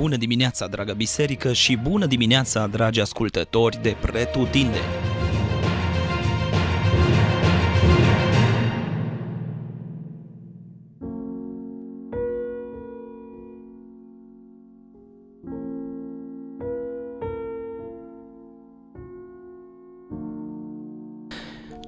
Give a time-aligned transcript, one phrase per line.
[0.00, 4.84] Bună dimineața, dragă biserică, și bună dimineața, dragi ascultători de Pretutindeni!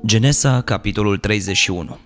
[0.06, 1.98] Genesa, capitolul 31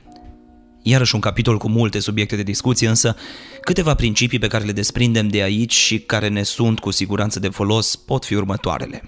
[0.88, 3.16] Iarăși un capitol cu multe subiecte de discuție, însă
[3.60, 7.48] câteva principii pe care le desprindem de aici și care ne sunt cu siguranță de
[7.48, 9.02] folos pot fi următoarele.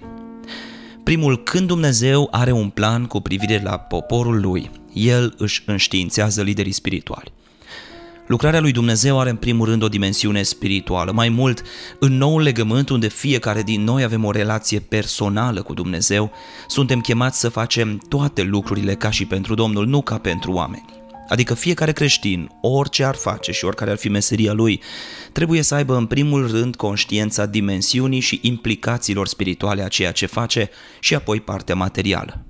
[1.03, 6.71] Primul, când Dumnezeu are un plan cu privire la poporul lui, El își înștiințează liderii
[6.71, 7.31] spirituali.
[8.27, 11.11] Lucrarea lui Dumnezeu are în primul rând o dimensiune spirituală.
[11.11, 11.61] Mai mult,
[11.99, 16.31] în noul legământ unde fiecare din noi avem o relație personală cu Dumnezeu,
[16.67, 20.98] suntem chemați să facem toate lucrurile ca și pentru Domnul, nu ca pentru oameni.
[21.29, 24.81] Adică fiecare creștin, orice ar face și oricare ar fi meseria lui,
[25.31, 30.69] trebuie să aibă în primul rând conștiența dimensiunii și implicațiilor spirituale a ceea ce face
[30.99, 32.43] și apoi partea materială.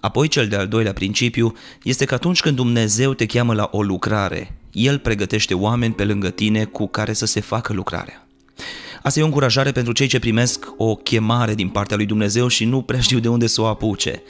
[0.00, 4.58] Apoi cel de-al doilea principiu este că atunci când Dumnezeu te cheamă la o lucrare,
[4.72, 8.27] El pregătește oameni pe lângă tine cu care să se facă lucrarea.
[9.08, 12.64] Asta e o încurajare pentru cei ce primesc o chemare din partea lui Dumnezeu și
[12.64, 14.22] nu prea știu de unde să o apuce.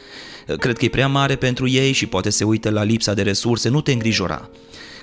[0.58, 3.68] Cred că e prea mare pentru ei și poate se uită la lipsa de resurse,
[3.68, 4.50] nu te îngrijora.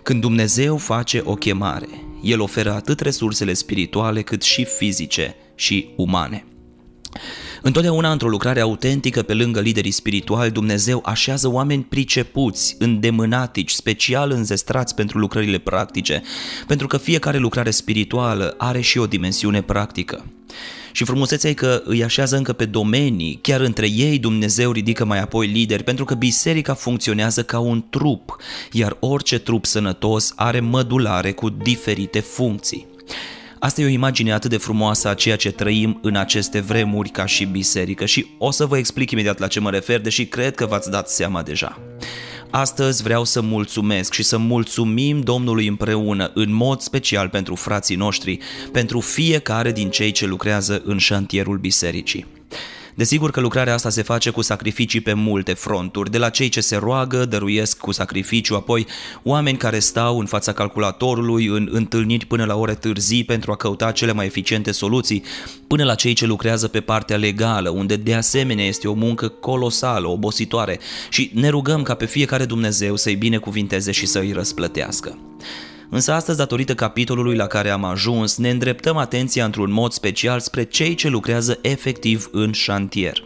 [0.03, 1.87] Când Dumnezeu face o chemare,
[2.21, 6.45] El oferă atât resursele spirituale cât și fizice și umane.
[7.67, 14.95] Întotdeauna într-o lucrare autentică pe lângă liderii spirituali, Dumnezeu așează oameni pricepuți, îndemânatici, special înzestrați
[14.95, 16.21] pentru lucrările practice,
[16.67, 20.25] pentru că fiecare lucrare spirituală are și o dimensiune practică.
[20.91, 25.19] Și frumusețea e că îi așează încă pe domenii, chiar între ei Dumnezeu ridică mai
[25.19, 28.35] apoi lideri, pentru că biserica funcționează ca un trup,
[28.71, 32.93] iar orice trup sănătos are mădulare cu diferite funcții.
[33.65, 37.25] Asta e o imagine atât de frumoasă a ceea ce trăim în aceste vremuri ca
[37.25, 40.65] și biserică și o să vă explic imediat la ce mă refer, deși cred că
[40.65, 41.79] v-ați dat seama deja.
[42.49, 48.37] Astăzi vreau să mulțumesc și să mulțumim Domnului împreună, în mod special pentru frații noștri,
[48.71, 52.25] pentru fiecare din cei ce lucrează în șantierul bisericii.
[52.95, 56.61] Desigur că lucrarea asta se face cu sacrificii pe multe fronturi, de la cei ce
[56.61, 58.87] se roagă, dăruiesc cu sacrificiu, apoi
[59.23, 63.91] oameni care stau în fața calculatorului în întâlniri până la ore târzii pentru a căuta
[63.91, 65.23] cele mai eficiente soluții,
[65.67, 70.07] până la cei ce lucrează pe partea legală, unde de asemenea este o muncă colosală,
[70.07, 70.79] obositoare
[71.09, 75.17] și ne rugăm ca pe fiecare Dumnezeu să-i binecuvinteze și să îi răsplătească.
[75.95, 80.63] Însă astăzi, datorită capitolului la care am ajuns, ne îndreptăm atenția într-un mod special spre
[80.63, 83.23] cei ce lucrează efectiv în șantier.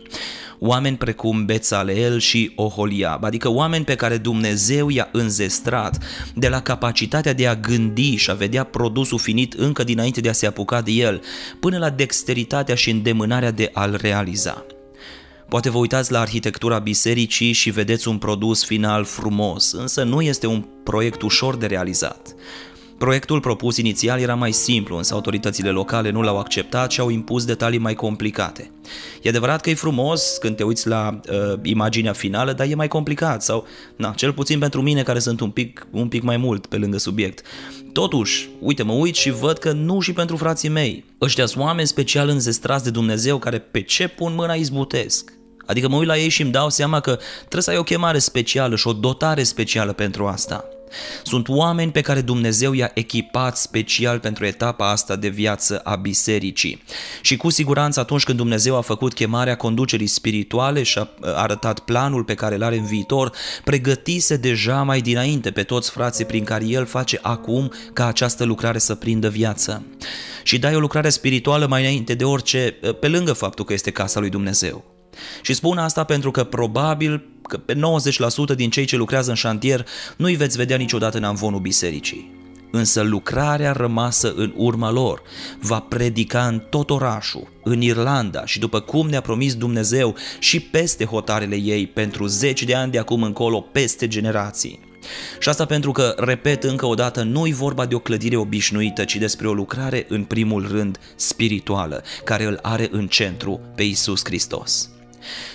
[0.60, 5.98] Oameni precum Bețaleel și Oholiab, adică oameni pe care Dumnezeu i-a înzestrat
[6.34, 10.34] de la capacitatea de a gândi și a vedea produsul finit încă dinainte de a
[10.34, 11.22] se apuca de el,
[11.60, 14.66] până la dexteritatea și îndemânarea de a-l realiza.
[15.50, 20.48] Poate vă uitați la arhitectura bisericii și vedeți un produs final frumos, însă nu este
[20.48, 22.36] un proiect ușor de realizat.
[22.98, 27.46] Proiectul propus inițial era mai simplu, însă autoritățile locale nu l-au acceptat și au impus
[27.46, 28.72] detalii mai complicate.
[29.22, 32.88] E adevărat că e frumos când te uiți la uh, imaginea finală, dar e mai
[32.88, 36.66] complicat sau, na, cel puțin pentru mine care sunt un pic, un pic mai mult
[36.66, 37.46] pe lângă subiect.
[37.94, 41.06] Totuși, uite, mă uit și văd că nu și pentru frații mei.
[41.22, 45.39] Ăștia sunt oameni special înzestrați de Dumnezeu care pe ce pun mâna izbutesc.
[45.70, 48.20] Adică mă uit la ei și îmi dau seama că trebuie să ai o chemare
[48.20, 50.66] specială și o dotare specială pentru asta.
[51.24, 56.84] Sunt oameni pe care Dumnezeu i-a echipat special pentru etapa asta de viață a bisericii.
[57.22, 62.24] Și cu siguranță atunci când Dumnezeu a făcut chemarea conducerii spirituale și a arătat planul
[62.24, 63.32] pe care îl are în viitor,
[63.64, 68.78] pregătise deja mai dinainte pe toți frații prin care El face acum ca această lucrare
[68.78, 69.84] să prindă viață.
[70.44, 74.20] Și dai o lucrare spirituală mai înainte de orice, pe lângă faptul că este casa
[74.20, 74.99] lui Dumnezeu.
[75.42, 77.74] Și spun asta pentru că probabil că pe
[78.54, 79.86] 90% din cei ce lucrează în șantier
[80.18, 82.38] nu-i veți vedea niciodată în amvonul bisericii.
[82.72, 85.22] Însă lucrarea rămasă în urma lor
[85.60, 91.06] va predica în tot orașul, în Irlanda și după cum ne-a promis Dumnezeu și peste
[91.06, 94.80] hotarele ei pentru zeci de ani de acum încolo, peste generații.
[95.40, 99.16] Și asta pentru că, repet încă o dată, nu-i vorba de o clădire obișnuită, ci
[99.16, 104.90] despre o lucrare în primul rând spirituală, care îl are în centru pe Isus Hristos.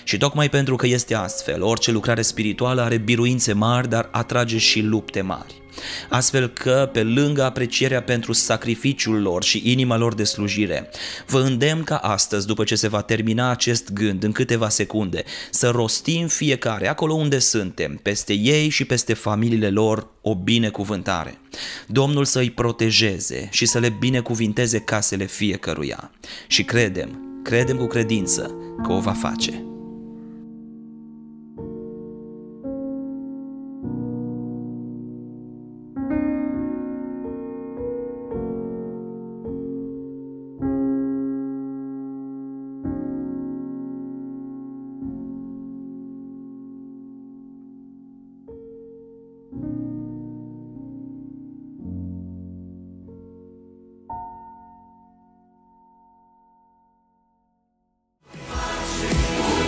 [0.04, 4.80] Și tocmai pentru că este astfel, orice lucrare spirituală are biruințe mari, dar atrage și
[4.80, 5.62] lupte mari.
[6.08, 10.90] astfel că, pe lângă aprecierea pentru sacrificiul lor și inima lor de slujire,
[11.26, 15.70] vă îndemn ca astăzi, după ce se va termina acest gând în câteva secunde, să
[15.70, 21.38] rostim fiecare, acolo unde suntem, peste ei și peste familiile lor, o binecuvântare.
[21.86, 26.10] Domnul să îi protejeze și să le binecuvinteze casele fiecăruia.
[26.46, 29.64] Și credem, credem cu credință că o va face.